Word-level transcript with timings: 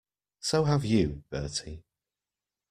So 0.39 0.63
have 0.63 0.83
you, 0.83 1.21
Bertie. 1.29 1.83